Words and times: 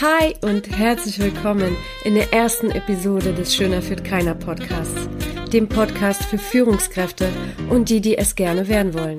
Hi 0.00 0.34
und 0.40 0.66
herzlich 0.78 1.18
willkommen 1.18 1.76
in 2.04 2.14
der 2.14 2.32
ersten 2.32 2.70
Episode 2.70 3.34
des 3.34 3.54
Schöner 3.54 3.82
führt 3.82 4.02
keiner 4.02 4.34
Podcasts, 4.34 5.10
dem 5.52 5.68
Podcast 5.68 6.24
für 6.24 6.38
Führungskräfte 6.38 7.28
und 7.68 7.90
die, 7.90 8.00
die 8.00 8.16
es 8.16 8.34
gerne 8.34 8.66
werden 8.68 8.94
wollen. 8.94 9.18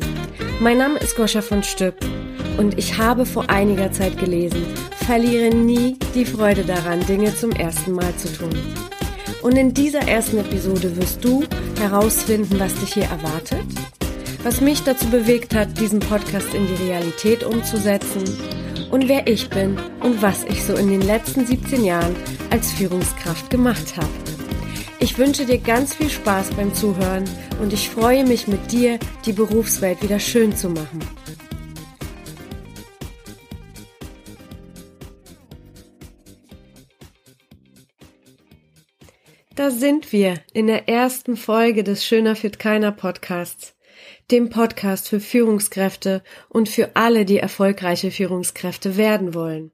Mein 0.59 0.79
Name 0.79 0.97
ist 0.97 1.15
Goscha 1.15 1.43
von 1.43 1.61
Stüpp 1.61 2.03
und 2.57 2.79
ich 2.79 2.97
habe 2.97 3.27
vor 3.27 3.47
einiger 3.51 3.91
Zeit 3.91 4.17
gelesen, 4.17 4.65
verliere 5.05 5.53
nie 5.53 5.99
die 6.15 6.25
Freude 6.25 6.63
daran, 6.63 7.05
Dinge 7.05 7.35
zum 7.35 7.51
ersten 7.51 7.91
Mal 7.91 8.15
zu 8.15 8.33
tun. 8.33 8.57
Und 9.43 9.57
in 9.59 9.75
dieser 9.75 10.07
ersten 10.07 10.39
Episode 10.39 10.97
wirst 10.97 11.23
du 11.23 11.43
herausfinden, 11.79 12.59
was 12.59 12.73
dich 12.73 12.95
hier 12.95 13.03
erwartet, 13.03 13.67
was 14.41 14.61
mich 14.61 14.83
dazu 14.83 15.05
bewegt 15.11 15.53
hat, 15.53 15.79
diesen 15.79 15.99
Podcast 15.99 16.55
in 16.55 16.65
die 16.65 16.85
Realität 16.85 17.43
umzusetzen 17.43 18.23
und 18.91 19.07
wer 19.07 19.25
ich 19.27 19.49
bin 19.49 19.77
und 20.01 20.21
was 20.21 20.43
ich 20.43 20.63
so 20.63 20.75
in 20.75 20.89
den 20.89 21.01
letzten 21.01 21.45
17 21.45 21.83
Jahren 21.83 22.15
als 22.49 22.71
Führungskraft 22.73 23.49
gemacht 23.49 23.95
habe. 23.97 24.09
Ich 24.99 25.17
wünsche 25.17 25.45
dir 25.45 25.57
ganz 25.57 25.95
viel 25.95 26.09
Spaß 26.09 26.51
beim 26.51 26.73
Zuhören 26.75 27.23
und 27.61 27.73
ich 27.73 27.89
freue 27.89 28.25
mich 28.25 28.47
mit 28.47 28.71
dir, 28.71 28.99
die 29.25 29.33
Berufswelt 29.33 30.03
wieder 30.03 30.19
schön 30.19 30.55
zu 30.55 30.69
machen. 30.69 30.99
Da 39.55 39.69
sind 39.69 40.11
wir 40.11 40.35
in 40.53 40.67
der 40.67 40.89
ersten 40.89 41.37
Folge 41.37 41.83
des 41.83 42.05
Schöner 42.05 42.35
fit 42.35 42.59
keiner 42.59 42.91
Podcasts 42.91 43.73
dem 44.31 44.49
Podcast 44.49 45.09
für 45.09 45.19
Führungskräfte 45.19 46.23
und 46.47 46.69
für 46.69 46.95
alle, 46.95 47.25
die 47.25 47.37
erfolgreiche 47.37 48.11
Führungskräfte 48.11 48.95
werden 48.95 49.33
wollen. 49.33 49.71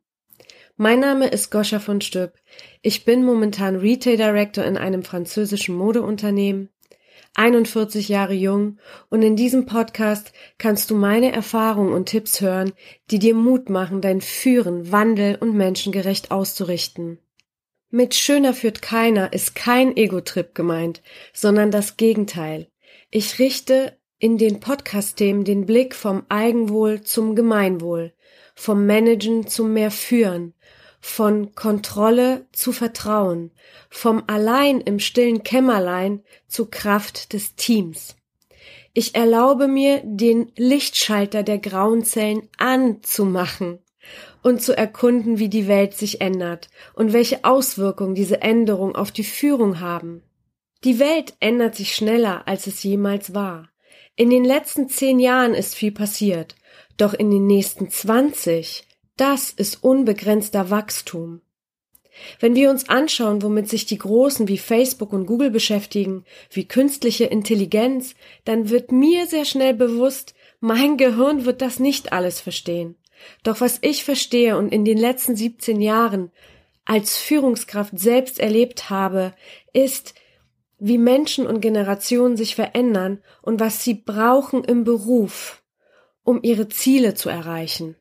Mein 0.75 0.99
Name 0.99 1.27
ist 1.27 1.51
Goscha 1.51 1.79
von 1.79 2.01
Stüb. 2.01 2.33
Ich 2.81 3.05
bin 3.05 3.23
momentan 3.23 3.75
Retail 3.75 4.17
Director 4.17 4.63
in 4.63 4.77
einem 4.77 5.03
französischen 5.03 5.75
Modeunternehmen, 5.75 6.69
41 7.35 8.09
Jahre 8.09 8.33
jung 8.33 8.79
und 9.09 9.21
in 9.21 9.35
diesem 9.35 9.67
Podcast 9.67 10.33
kannst 10.57 10.89
du 10.89 10.95
meine 10.95 11.31
Erfahrungen 11.31 11.93
und 11.93 12.07
Tipps 12.07 12.41
hören, 12.41 12.73
die 13.11 13.19
dir 13.19 13.35
Mut 13.35 13.69
machen, 13.69 14.01
dein 14.01 14.21
Führen, 14.21 14.91
Wandel 14.91 15.35
und 15.35 15.55
menschengerecht 15.55 16.31
auszurichten. 16.31 17.19
Mit 17.89 18.15
schöner 18.15 18.53
führt 18.53 18.81
keiner 18.81 19.33
ist 19.33 19.55
kein 19.55 19.95
Ego-Trip 19.95 20.55
gemeint, 20.55 21.03
sondern 21.31 21.69
das 21.69 21.95
Gegenteil. 21.95 22.69
Ich 23.11 23.39
richte 23.39 23.96
in 24.19 24.37
den 24.37 24.59
Podcast-Themen 24.59 25.43
den 25.43 25.65
Blick 25.65 25.93
vom 25.93 26.25
Eigenwohl 26.29 27.01
zum 27.01 27.35
Gemeinwohl, 27.35 28.13
vom 28.55 28.85
Managen 28.85 29.47
zum 29.47 29.73
mehr 29.73 29.91
Führen, 29.91 30.53
von 30.99 31.53
Kontrolle 31.53 32.47
zu 32.51 32.71
Vertrauen, 32.71 33.51
vom 33.89 34.23
Allein 34.27 34.81
im 34.81 34.99
stillen 34.99 35.43
Kämmerlein 35.43 36.23
zu 36.47 36.65
Kraft 36.65 37.33
des 37.33 37.55
Teams. 37.55 38.15
Ich 38.93 39.13
erlaube 39.13 39.67
mir, 39.67 40.01
den 40.03 40.51
Lichtschalter 40.57 41.43
der 41.43 41.59
grauen 41.59 42.03
Zellen 42.03 42.49
anzumachen 42.57 43.77
und 44.41 44.63
zu 44.63 44.75
erkunden, 44.75 45.37
wie 45.37 45.49
die 45.49 45.67
Welt 45.67 45.93
sich 45.93 46.21
ändert 46.21 46.69
und 46.95 47.13
welche 47.13 47.43
Auswirkungen 47.45 48.15
diese 48.15 48.41
Änderungen 48.41 48.95
auf 48.95 49.11
die 49.11 49.23
Führung 49.23 49.79
haben. 49.79 50.23
Die 50.83 50.97
Welt 50.97 51.35
ändert 51.39 51.75
sich 51.75 51.93
schneller, 51.93 52.47
als 52.47 52.65
es 52.65 52.81
jemals 52.81 53.35
war. 53.35 53.69
In 54.19 54.31
den 54.31 54.43
letzten 54.43 54.89
zehn 54.89 55.19
Jahren 55.19 55.53
ist 55.53 55.75
viel 55.75 55.91
passiert, 55.91 56.55
doch 56.97 57.13
in 57.13 57.29
den 57.29 57.45
nächsten 57.45 57.91
zwanzig, 57.91 58.83
das 59.15 59.51
ist 59.51 59.83
unbegrenzter 59.83 60.71
Wachstum. 60.71 61.41
Wenn 62.39 62.55
wir 62.55 62.71
uns 62.71 62.89
anschauen, 62.89 63.43
womit 63.43 63.69
sich 63.69 63.85
die 63.85 63.99
Großen 63.99 64.47
wie 64.47 64.57
Facebook 64.57 65.13
und 65.13 65.27
Google 65.27 65.51
beschäftigen, 65.51 66.25
wie 66.49 66.67
künstliche 66.67 67.25
Intelligenz, 67.25 68.15
dann 68.43 68.71
wird 68.71 68.91
mir 68.91 69.27
sehr 69.27 69.45
schnell 69.45 69.75
bewusst, 69.75 70.33
mein 70.59 70.97
Gehirn 70.97 71.45
wird 71.45 71.61
das 71.61 71.79
nicht 71.79 72.11
alles 72.11 72.41
verstehen. 72.41 72.95
Doch 73.43 73.61
was 73.61 73.77
ich 73.81 74.03
verstehe 74.03 74.57
und 74.57 74.73
in 74.73 74.83
den 74.83 74.97
letzten 74.97 75.35
17 75.35 75.79
Jahren 75.79 76.31
als 76.85 77.17
Führungskraft 77.17 77.99
selbst 77.99 78.39
erlebt 78.39 78.89
habe, 78.89 79.35
ist, 79.73 80.15
wie 80.79 80.97
Menschen 80.97 81.47
und 81.47 81.61
Generationen 81.61 82.37
sich 82.37 82.55
verändern 82.55 83.19
und 83.41 83.59
was 83.59 83.83
sie 83.83 83.95
brauchen 83.95 84.63
im 84.63 84.83
Beruf, 84.83 85.63
um 86.23 86.39
ihre 86.43 86.69
Ziele 86.69 87.13
zu 87.13 87.29
erreichen. 87.29 87.95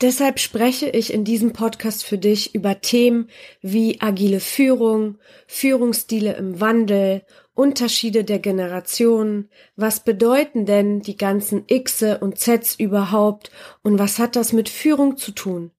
Deshalb 0.00 0.40
spreche 0.40 0.88
ich 0.88 1.12
in 1.12 1.24
diesem 1.24 1.52
Podcast 1.52 2.04
für 2.04 2.18
dich 2.18 2.54
über 2.54 2.80
Themen 2.80 3.28
wie 3.62 4.00
agile 4.00 4.40
Führung, 4.40 5.18
Führungsstile 5.46 6.34
im 6.34 6.60
Wandel, 6.60 7.22
Unterschiede 7.54 8.24
der 8.24 8.40
Generationen, 8.40 9.48
was 9.76 10.00
bedeuten 10.00 10.66
denn 10.66 11.00
die 11.00 11.16
ganzen 11.16 11.66
Xe 11.68 12.18
und 12.18 12.38
Zs 12.38 12.74
überhaupt 12.74 13.52
und 13.82 13.98
was 13.98 14.18
hat 14.18 14.34
das 14.34 14.52
mit 14.52 14.68
Führung 14.68 15.16
zu 15.16 15.30
tun? 15.30 15.70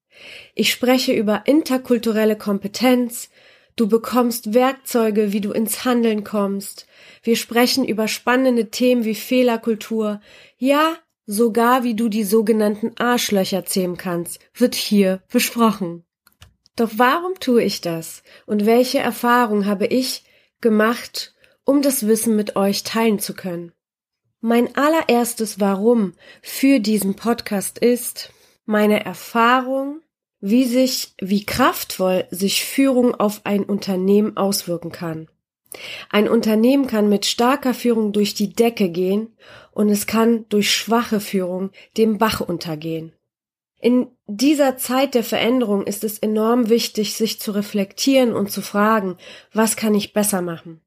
Ich 0.53 0.71
spreche 0.71 1.11
über 1.11 1.43
interkulturelle 1.45 2.37
Kompetenz, 2.37 3.29
Du 3.75 3.89
bekommst 3.89 4.53
Werkzeuge, 4.53 5.33
wie 5.33 5.41
du 5.41 5.51
ins 5.51 5.83
Handeln 5.83 6.23
kommst. 6.23 6.87
Wir 7.23 7.35
sprechen 7.35 7.83
über 7.83 8.07
spannende 8.07 8.71
Themen 8.71 9.03
wie 9.03 9.15
Fehlerkultur. 9.15 10.21
Ja, 10.57 10.95
sogar 11.25 11.83
wie 11.83 11.93
du 11.93 12.07
die 12.07 12.23
sogenannten 12.23 12.93
Arschlöcher 12.97 13.65
zähmen 13.65 13.97
kannst, 13.97 14.39
wird 14.53 14.75
hier 14.75 15.21
besprochen. 15.29 16.05
Doch 16.77 16.91
warum 16.95 17.35
tue 17.39 17.63
ich 17.63 17.81
das? 17.81 18.23
Und 18.45 18.65
welche 18.65 18.99
Erfahrung 18.99 19.65
habe 19.65 19.87
ich 19.87 20.23
gemacht, 20.61 21.33
um 21.65 21.81
das 21.81 22.07
Wissen 22.07 22.37
mit 22.37 22.55
euch 22.55 22.83
teilen 22.83 23.19
zu 23.19 23.33
können? 23.33 23.73
Mein 24.39 24.75
allererstes 24.77 25.59
Warum 25.59 26.13
für 26.41 26.79
diesen 26.79 27.15
Podcast 27.15 27.77
ist 27.79 28.31
meine 28.65 29.03
Erfahrung 29.03 30.01
wie 30.41 30.65
sich, 30.65 31.13
wie 31.19 31.45
kraftvoll 31.45 32.25
sich 32.31 32.65
Führung 32.65 33.15
auf 33.15 33.41
ein 33.43 33.63
Unternehmen 33.63 34.37
auswirken 34.37 34.91
kann. 34.91 35.27
Ein 36.09 36.29
Unternehmen 36.29 36.87
kann 36.87 37.09
mit 37.09 37.25
starker 37.25 37.73
Führung 37.73 38.13
durch 38.13 38.33
die 38.33 38.53
Decke 38.53 38.89
gehen 38.89 39.35
und 39.71 39.89
es 39.89 40.07
kann 40.07 40.45
durch 40.49 40.71
schwache 40.71 41.19
Führung 41.19 41.71
dem 41.97 42.17
Bach 42.17 42.41
untergehen. 42.41 43.13
In 43.79 44.07
dieser 44.25 44.77
Zeit 44.77 45.13
der 45.13 45.23
Veränderung 45.23 45.85
ist 45.85 46.03
es 46.03 46.17
enorm 46.17 46.69
wichtig, 46.69 47.15
sich 47.15 47.39
zu 47.39 47.51
reflektieren 47.51 48.33
und 48.33 48.51
zu 48.51 48.61
fragen, 48.61 49.17
was 49.53 49.75
kann 49.75 49.93
ich 49.93 50.13
besser 50.13 50.41
machen? 50.41 50.81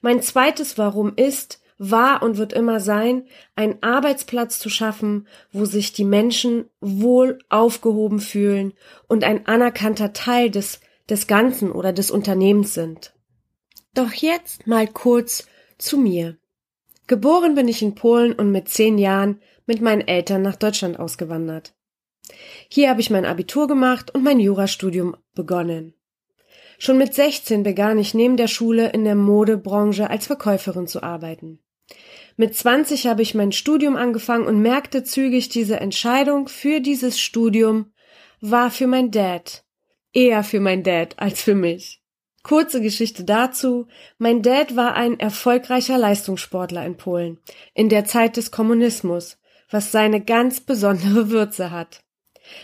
Mein 0.00 0.22
zweites 0.22 0.78
Warum 0.78 1.14
ist, 1.16 1.59
war 1.82 2.22
und 2.22 2.36
wird 2.36 2.52
immer 2.52 2.78
sein, 2.78 3.24
einen 3.56 3.82
Arbeitsplatz 3.82 4.58
zu 4.58 4.68
schaffen, 4.68 5.26
wo 5.50 5.64
sich 5.64 5.94
die 5.94 6.04
Menschen 6.04 6.66
wohl 6.80 7.38
aufgehoben 7.48 8.20
fühlen 8.20 8.74
und 9.08 9.24
ein 9.24 9.46
anerkannter 9.46 10.12
Teil 10.12 10.50
des, 10.50 10.80
des 11.08 11.26
Ganzen 11.26 11.72
oder 11.72 11.94
des 11.94 12.10
Unternehmens 12.10 12.74
sind. 12.74 13.14
Doch 13.94 14.12
jetzt 14.12 14.66
mal 14.66 14.86
kurz 14.86 15.48
zu 15.78 15.96
mir. 15.96 16.36
Geboren 17.06 17.54
bin 17.54 17.66
ich 17.66 17.80
in 17.80 17.94
Polen 17.94 18.34
und 18.34 18.52
mit 18.52 18.68
zehn 18.68 18.98
Jahren 18.98 19.40
mit 19.64 19.80
meinen 19.80 20.06
Eltern 20.06 20.42
nach 20.42 20.56
Deutschland 20.56 20.98
ausgewandert. 20.98 21.74
Hier 22.68 22.90
habe 22.90 23.00
ich 23.00 23.08
mein 23.08 23.24
Abitur 23.24 23.66
gemacht 23.66 24.14
und 24.14 24.22
mein 24.22 24.38
Jurastudium 24.38 25.16
begonnen. 25.34 25.94
Schon 26.78 26.98
mit 26.98 27.14
16 27.14 27.62
begann 27.62 27.98
ich 27.98 28.12
neben 28.12 28.36
der 28.36 28.48
Schule 28.48 28.90
in 28.90 29.04
der 29.04 29.14
Modebranche 29.14 30.10
als 30.10 30.26
Verkäuferin 30.26 30.86
zu 30.86 31.02
arbeiten. 31.02 31.58
Mit 32.40 32.56
20 32.56 33.06
habe 33.06 33.20
ich 33.20 33.34
mein 33.34 33.52
Studium 33.52 33.96
angefangen 33.96 34.46
und 34.46 34.62
merkte 34.62 35.04
zügig, 35.04 35.50
diese 35.50 35.78
Entscheidung 35.78 36.48
für 36.48 36.80
dieses 36.80 37.20
Studium 37.20 37.92
war 38.40 38.70
für 38.70 38.86
mein 38.86 39.10
Dad. 39.10 39.62
Eher 40.14 40.42
für 40.42 40.58
mein 40.58 40.82
Dad 40.82 41.18
als 41.18 41.42
für 41.42 41.54
mich. 41.54 42.00
Kurze 42.42 42.80
Geschichte 42.80 43.24
dazu. 43.24 43.88
Mein 44.16 44.40
Dad 44.40 44.74
war 44.74 44.94
ein 44.94 45.20
erfolgreicher 45.20 45.98
Leistungssportler 45.98 46.86
in 46.86 46.96
Polen, 46.96 47.36
in 47.74 47.90
der 47.90 48.06
Zeit 48.06 48.38
des 48.38 48.50
Kommunismus, 48.50 49.36
was 49.68 49.92
seine 49.92 50.22
ganz 50.22 50.62
besondere 50.62 51.28
Würze 51.28 51.70
hat. 51.70 52.02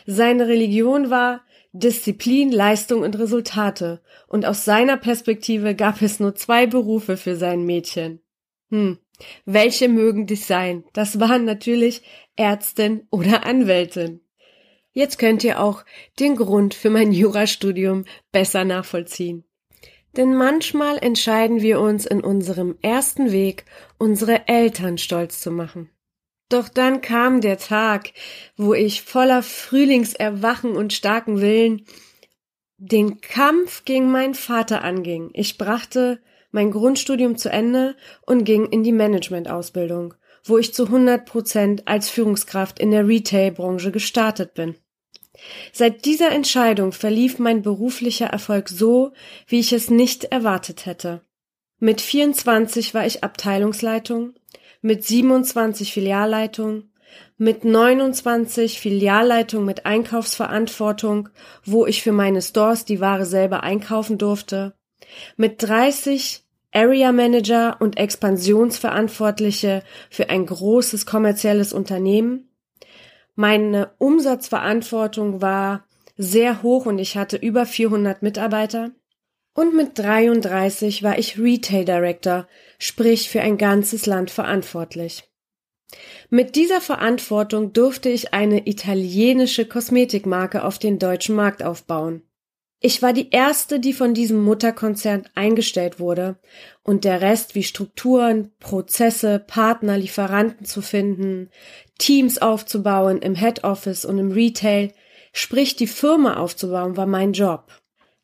Seine 0.07 0.49
Religion 0.49 1.11
war 1.11 1.43
Disziplin, 1.73 2.51
Leistung 2.51 3.03
und 3.03 3.19
Resultate, 3.19 4.01
und 4.27 4.47
aus 4.47 4.65
seiner 4.65 4.97
Perspektive 4.97 5.75
gab 5.75 6.01
es 6.01 6.19
nur 6.19 6.35
zwei 6.35 6.67
Berufe 6.67 7.19
für 7.19 7.37
sein 7.37 7.67
Mädchen. 7.67 8.23
Hm, 8.71 8.99
welche 9.45 9.89
mögen 9.89 10.27
dies 10.27 10.47
sein? 10.47 10.85
Das 10.93 11.21
waren 11.21 11.45
natürlich 11.45 12.03
Ärztin 12.37 13.07
oder 13.11 13.45
Anwältin. 13.45 14.21
Jetzt 14.93 15.19
könnt 15.19 15.45
ihr 15.45 15.61
auch 15.61 15.85
den 16.19 16.37
Grund 16.37 16.75
für 16.75 16.91
mein 16.91 17.13
Jurastudium 17.13 18.05
besser 18.33 18.65
nachvollziehen. 18.65 19.45
Denn 20.17 20.35
manchmal 20.35 20.97
entscheiden 20.99 21.61
wir 21.61 21.81
uns 21.81 22.07
in 22.07 22.23
unserem 22.23 22.79
ersten 22.81 23.33
Weg, 23.33 23.67
unsere 23.99 24.49
Eltern 24.49 24.97
stolz 24.97 25.41
zu 25.41 25.51
machen. 25.51 25.91
Doch 26.49 26.69
dann 26.69 27.01
kam 27.01 27.41
der 27.41 27.59
Tag, 27.59 28.13
wo 28.57 28.73
ich 28.73 29.03
voller 29.03 29.43
Frühlingserwachen 29.43 30.77
und 30.77 30.93
starken 30.93 31.41
Willen 31.41 31.85
den 32.79 33.21
Kampf 33.21 33.85
gegen 33.85 34.11
meinen 34.11 34.35
Vater 34.35 34.85
anging. 34.85 35.31
Ich 35.33 35.59
brachte 35.59 36.21
mein 36.57 36.71
Grundstudium 36.71 37.37
zu 37.37 37.51
Ende 37.51 37.97
und 38.23 38.45
ging 38.45 38.65
in 38.65 38.83
die 38.83 38.91
Managementausbildung, 38.91 40.15
wo 40.43 40.57
ich 40.57 40.73
zu 40.73 40.87
100 40.87 41.27
Prozent 41.27 41.87
als 41.87 42.09
Führungskraft 42.09 42.79
in 42.79 42.93
der 42.93 43.07
Retail-Branche 43.07 43.93
gestartet 43.93 44.55
bin. 44.55 44.75
Seit 45.71 46.07
dieser 46.07 46.33
Entscheidung 46.33 46.93
verlief 46.93 47.39
mein 47.39 47.61
beruflicher 47.61 48.29
Erfolg 48.29 48.71
so, 48.71 49.13
wie 49.47 49.61
ich 49.61 49.75
es 49.75 49.91
nicht 49.91 50.25
erwartet 50.25 50.87
hätte. 50.87 51.21
Mit 51.79 52.01
24 52.01 52.95
war 52.95 53.05
ich 53.05 53.23
Abteilungsleitung, 53.23 54.33
mit 54.81 55.05
27 55.05 55.93
Filialleitung, 55.93 56.85
mit 57.37 57.67
29 57.67 58.81
Filialleitung 58.81 59.67
mit 59.67 59.85
Einkaufsverantwortung, 59.85 61.29
wo 61.67 61.85
ich 61.85 62.03
für 62.03 62.13
meine 62.13 62.41
Stores 62.41 62.87
die 62.87 63.01
Ware 63.01 63.27
selber 63.27 63.63
einkaufen 63.63 64.17
durfte, 64.17 64.75
mit 65.37 65.63
30 65.63 66.46
Area 66.77 67.11
Manager 67.11 67.79
und 67.81 67.97
Expansionsverantwortliche 67.97 69.83
für 70.11 70.29
ein 70.29 70.45
großes 70.45 71.07
kommerzielles 71.07 71.73
Unternehmen. 71.73 72.51
Meine 73.35 73.93
Umsatzverantwortung 73.97 75.41
war 75.41 75.87
sehr 76.19 76.63
hoch 76.63 76.85
und 76.85 76.99
ich 76.99 77.17
hatte 77.17 77.39
über 77.39 77.65
400 77.65 78.21
Mitarbeiter. 78.21 78.91
Und 79.55 79.75
mit 79.75 79.99
33 79.99 81.03
war 81.03 81.19
ich 81.19 81.39
Retail 81.39 81.87
Director, 81.87 82.47
sprich 82.79 83.31
für 83.31 83.41
ein 83.41 83.57
ganzes 83.57 84.05
Land 84.05 84.31
verantwortlich. 84.31 85.25
Mit 86.29 86.57
dieser 86.57 86.83
Verantwortung 86.83 87.73
durfte 87.73 88.11
ich 88.11 88.35
eine 88.35 88.67
italienische 88.67 89.65
Kosmetikmarke 89.65 90.63
auf 90.63 90.79
den 90.79 90.99
deutschen 90.99 91.37
Markt 91.37 91.63
aufbauen. 91.63 92.26
Ich 92.79 93.01
war 93.01 93.15
die 93.15 93.31
erste, 93.31 93.81
die 93.81 93.95
von 93.95 94.13
diesem 94.13 94.45
Mutterkonzern 94.45 95.27
eingestellt 95.35 95.99
wurde, 95.99 96.37
und 96.83 97.05
der 97.05 97.23
Rest 97.23 97.55
wie 97.55 97.63
Strukturen, 97.63 98.53
Prozesse, 98.61 99.39
Partner, 99.39 99.97
Lieferanten 99.97 100.67
zu 100.67 100.83
finden, 100.83 101.51
Teams 101.99 102.39
aufzubauen 102.39 103.19
im 103.23 103.35
Head 103.35 103.65
Office 103.65 104.05
und 104.05 104.19
im 104.19 104.31
Retail, 104.31 104.93
sprich 105.33 105.77
die 105.77 105.87
Firma 105.87 106.37
aufzubauen, 106.37 106.97
war 106.97 107.07
mein 107.07 107.33
Job. 107.33 107.73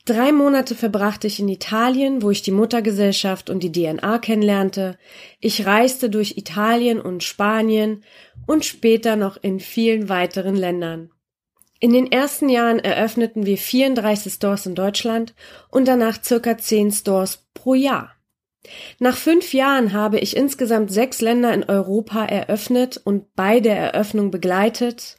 Drei 0.04 0.32
Monate 0.32 0.74
verbrachte 0.74 1.28
ich 1.28 1.38
in 1.38 1.48
Italien, 1.48 2.22
wo 2.22 2.30
ich 2.30 2.42
die 2.42 2.50
Muttergesellschaft 2.50 3.48
und 3.48 3.62
die 3.62 3.70
DNA 3.70 4.18
kennenlernte. 4.18 4.98
Ich 5.38 5.64
reiste 5.64 6.10
durch 6.10 6.36
Italien 6.36 7.00
und 7.00 7.22
Spanien 7.22 8.02
und 8.46 8.64
später 8.64 9.14
noch 9.14 9.36
in 9.40 9.60
vielen 9.60 10.08
weiteren 10.08 10.56
Ländern. 10.56 11.11
In 11.82 11.92
den 11.92 12.12
ersten 12.12 12.48
Jahren 12.48 12.78
eröffneten 12.78 13.44
wir 13.44 13.58
34 13.58 14.34
Stores 14.34 14.66
in 14.66 14.76
Deutschland 14.76 15.34
und 15.68 15.88
danach 15.88 16.22
circa 16.22 16.56
10 16.56 16.92
Stores 16.92 17.48
pro 17.54 17.74
Jahr. 17.74 18.12
Nach 19.00 19.16
fünf 19.16 19.52
Jahren 19.52 19.92
habe 19.92 20.20
ich 20.20 20.36
insgesamt 20.36 20.92
sechs 20.92 21.20
Länder 21.20 21.52
in 21.52 21.64
Europa 21.64 22.24
eröffnet 22.24 23.00
und 23.02 23.34
bei 23.34 23.58
der 23.58 23.76
Eröffnung 23.76 24.30
begleitet 24.30 25.16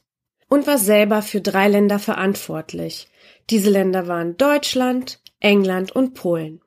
und 0.47 0.65
war 0.65 0.77
selber 0.77 1.21
für 1.21 1.41
drei 1.41 1.67
Länder 1.67 1.99
verantwortlich. 1.99 3.09
Diese 3.49 3.69
Länder 3.69 4.07
waren 4.07 4.37
Deutschland, 4.37 5.19
England 5.41 5.93
und 5.93 6.13
Polen. 6.13 6.61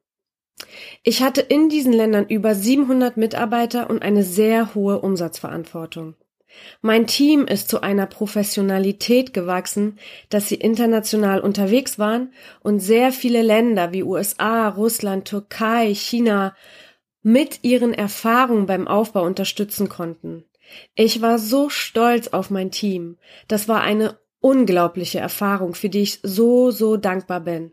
Ich 1.05 1.23
hatte 1.23 1.41
in 1.41 1.71
diesen 1.71 1.95
Ländern 1.95 2.27
über 2.29 2.55
700 2.55 3.17
Mitarbeiter 3.17 3.89
und 3.89 4.03
eine 4.03 4.25
sehr 4.25 4.75
hohe 4.75 5.01
Umsatzverantwortung. 5.01 6.17
Mein 6.83 7.07
Team 7.07 7.47
ist 7.47 7.69
zu 7.69 7.81
einer 7.81 8.07
Professionalität 8.07 9.33
gewachsen, 9.33 9.99
dass 10.29 10.49
sie 10.49 10.57
international 10.57 11.41
unterwegs 11.41 11.99
waren 11.99 12.33
und 12.61 12.81
sehr 12.81 13.13
viele 13.13 13.43
Länder 13.43 13.93
wie 13.93 14.03
USA, 14.03 14.69
Russland, 14.69 15.27
Türkei, 15.27 15.95
China 15.95 16.55
mit 17.23 17.61
ihren 17.63 17.93
Erfahrungen 17.93 18.67
beim 18.67 18.87
Aufbau 18.87 19.25
unterstützen 19.25 19.89
konnten. 19.89 20.45
Ich 20.95 21.23
war 21.23 21.39
so 21.39 21.69
stolz 21.69 22.29
auf 22.29 22.51
mein 22.51 22.71
Team. 22.71 23.19
Das 23.49 23.69
war 23.69 23.81
eine 23.81 24.19
unglaubliche 24.41 25.19
Erfahrung, 25.19 25.75
für 25.75 25.89
die 25.89 26.03
ich 26.03 26.21
so, 26.23 26.71
so 26.71 26.97
dankbar 26.97 27.41
bin. 27.41 27.73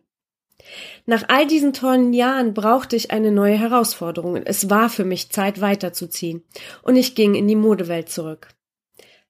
Nach 1.06 1.26
all 1.28 1.46
diesen 1.46 1.74
tollen 1.74 2.14
Jahren 2.14 2.54
brauchte 2.54 2.96
ich 2.96 3.12
eine 3.12 3.32
neue 3.32 3.58
Herausforderung. 3.58 4.38
Es 4.38 4.70
war 4.70 4.90
für 4.90 5.04
mich 5.04 5.30
Zeit 5.30 5.62
weiterzuziehen. 5.62 6.44
Und 6.82 6.96
ich 6.96 7.16
ging 7.16 7.36
in 7.36 7.48
die 7.48 7.56
Modewelt 7.56 8.10
zurück. 8.10 8.50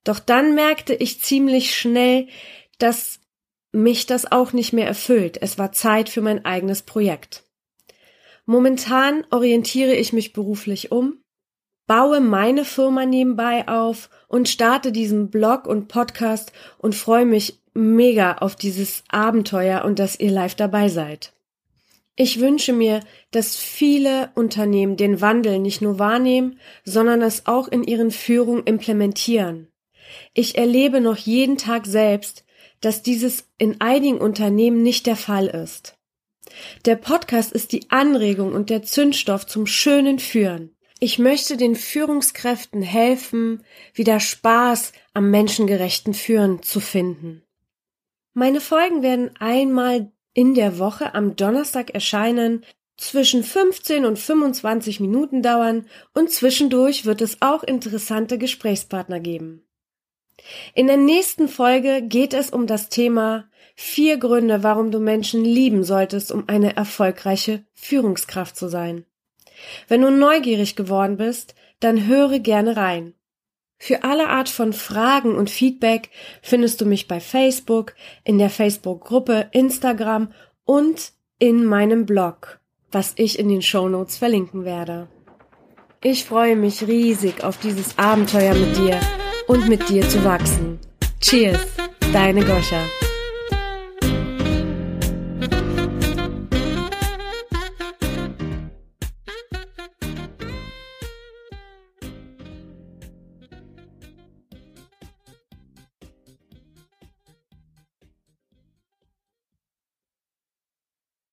Doch 0.04 0.18
dann 0.18 0.54
merkte 0.54 0.94
ich 0.94 1.22
ziemlich 1.22 1.74
schnell, 1.74 2.28
dass 2.78 3.20
mich 3.72 4.06
das 4.06 4.30
auch 4.30 4.52
nicht 4.52 4.72
mehr 4.72 4.86
erfüllt. 4.86 5.38
Es 5.40 5.58
war 5.58 5.72
Zeit 5.72 6.08
für 6.08 6.20
mein 6.20 6.44
eigenes 6.44 6.82
Projekt. 6.82 7.44
Momentan 8.46 9.26
orientiere 9.30 9.94
ich 9.94 10.12
mich 10.12 10.32
beruflich 10.32 10.92
um, 10.92 11.18
baue 11.86 12.20
meine 12.20 12.64
Firma 12.64 13.06
nebenbei 13.06 13.66
auf 13.66 14.10
und 14.28 14.48
starte 14.48 14.92
diesen 14.92 15.30
Blog 15.30 15.66
und 15.66 15.88
Podcast 15.88 16.52
und 16.78 16.94
freue 16.94 17.26
mich 17.26 17.60
mega 17.72 18.36
auf 18.36 18.54
dieses 18.54 19.02
Abenteuer 19.08 19.84
und 19.84 19.98
dass 19.98 20.20
ihr 20.20 20.30
live 20.30 20.54
dabei 20.54 20.88
seid. 20.88 21.32
Ich 22.16 22.38
wünsche 22.38 22.72
mir, 22.72 23.00
dass 23.32 23.56
viele 23.56 24.30
Unternehmen 24.36 24.96
den 24.96 25.20
Wandel 25.20 25.58
nicht 25.58 25.82
nur 25.82 25.98
wahrnehmen, 25.98 26.60
sondern 26.84 27.22
es 27.22 27.46
auch 27.46 27.66
in 27.66 27.82
ihren 27.82 28.12
Führungen 28.12 28.62
implementieren. 28.64 29.68
Ich 30.32 30.56
erlebe 30.56 31.00
noch 31.00 31.16
jeden 31.16 31.56
Tag 31.58 31.86
selbst, 31.86 32.44
dass 32.80 33.02
dieses 33.02 33.48
in 33.58 33.80
einigen 33.80 34.18
Unternehmen 34.18 34.82
nicht 34.82 35.06
der 35.06 35.16
Fall 35.16 35.46
ist. 35.46 35.96
Der 36.84 36.96
Podcast 36.96 37.52
ist 37.52 37.72
die 37.72 37.90
Anregung 37.90 38.52
und 38.52 38.70
der 38.70 38.82
Zündstoff 38.82 39.46
zum 39.46 39.66
schönen 39.66 40.18
Führen. 40.18 40.76
Ich 41.00 41.18
möchte 41.18 41.56
den 41.56 41.76
Führungskräften 41.76 42.82
helfen, 42.82 43.64
wieder 43.92 44.20
Spaß 44.20 44.92
am 45.12 45.30
menschengerechten 45.30 46.14
Führen 46.14 46.62
zu 46.62 46.80
finden. 46.80 47.42
Meine 48.32 48.60
Folgen 48.60 49.02
werden 49.02 49.30
einmal 49.38 50.12
in 50.32 50.54
der 50.54 50.78
Woche 50.78 51.14
am 51.14 51.36
Donnerstag 51.36 51.90
erscheinen, 51.90 52.64
zwischen 52.96 53.42
15 53.42 54.04
und 54.04 54.18
25 54.18 55.00
Minuten 55.00 55.42
dauern 55.42 55.86
und 56.14 56.30
zwischendurch 56.30 57.04
wird 57.04 57.22
es 57.22 57.42
auch 57.42 57.64
interessante 57.64 58.38
Gesprächspartner 58.38 59.20
geben. 59.20 59.66
In 60.74 60.86
der 60.86 60.96
nächsten 60.96 61.48
Folge 61.48 62.02
geht 62.02 62.34
es 62.34 62.50
um 62.50 62.66
das 62.66 62.88
Thema 62.88 63.44
vier 63.74 64.18
Gründe, 64.18 64.62
warum 64.62 64.90
du 64.90 65.00
Menschen 65.00 65.44
lieben 65.44 65.84
solltest, 65.84 66.30
um 66.32 66.44
eine 66.46 66.76
erfolgreiche 66.76 67.64
Führungskraft 67.72 68.56
zu 68.56 68.68
sein. 68.68 69.04
Wenn 69.88 70.02
du 70.02 70.10
neugierig 70.10 70.76
geworden 70.76 71.16
bist, 71.16 71.54
dann 71.80 72.06
höre 72.06 72.38
gerne 72.38 72.76
rein. 72.76 73.14
Für 73.78 74.04
alle 74.04 74.28
Art 74.28 74.48
von 74.48 74.72
Fragen 74.72 75.34
und 75.34 75.50
Feedback 75.50 76.10
findest 76.40 76.80
du 76.80 76.86
mich 76.86 77.08
bei 77.08 77.20
Facebook, 77.20 77.94
in 78.22 78.38
der 78.38 78.50
Facebook-Gruppe, 78.50 79.48
Instagram 79.52 80.32
und 80.64 81.12
in 81.38 81.64
meinem 81.64 82.06
Blog, 82.06 82.60
was 82.90 83.12
ich 83.16 83.38
in 83.38 83.48
den 83.48 83.62
Show 83.62 83.88
Notes 83.88 84.16
verlinken 84.16 84.64
werde. 84.64 85.08
Ich 86.02 86.24
freue 86.24 86.56
mich 86.56 86.86
riesig 86.86 87.42
auf 87.42 87.58
dieses 87.58 87.98
Abenteuer 87.98 88.54
mit 88.54 88.76
dir 88.76 89.00
und 89.46 89.68
mit 89.68 89.88
dir 89.88 90.08
zu 90.08 90.24
wachsen. 90.24 90.78
Cheers, 91.20 91.66
deine 92.12 92.44
Goscha. 92.44 93.03